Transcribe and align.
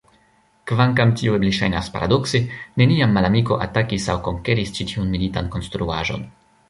Kvankam 0.69 1.11
tio 1.19 1.35
eble 1.39 1.51
ŝajnas 1.57 1.89
paradokse, 1.97 2.41
neniam 2.83 3.13
malamiko 3.19 3.59
atakis 3.67 4.09
aŭ 4.15 4.17
konkeris 4.29 4.73
ĉi 4.79 4.89
tiun 4.93 5.13
militan 5.17 5.53
konstruaĵon. 5.59 6.27